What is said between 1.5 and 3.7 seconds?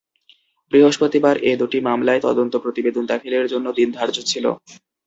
এ দুটি মামলায় তদন্ত প্রতিবেদন দাখিলের জন্য